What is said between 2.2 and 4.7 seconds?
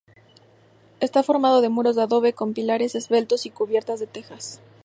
con pilares esbeltos, y cubierta de tejas.